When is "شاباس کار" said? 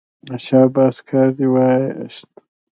0.45-1.27